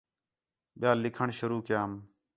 [0.79, 1.91] ٻِیال لکھݨ شروع کیام